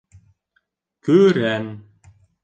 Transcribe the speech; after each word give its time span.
Көрән 1.07 1.67